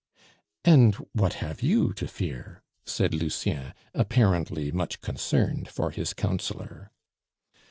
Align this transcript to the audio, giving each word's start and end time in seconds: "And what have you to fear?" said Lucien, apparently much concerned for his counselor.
"And 0.65 0.95
what 1.13 1.33
have 1.45 1.61
you 1.61 1.93
to 1.93 2.07
fear?" 2.07 2.63
said 2.87 3.13
Lucien, 3.13 3.75
apparently 3.93 4.71
much 4.71 4.99
concerned 5.01 5.67
for 5.69 5.91
his 5.91 6.15
counselor. 6.15 6.89